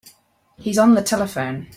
He's 0.57 0.79
on 0.79 0.95
the 0.95 1.03
telephone. 1.03 1.67